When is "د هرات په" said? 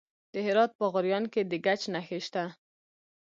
0.33-0.85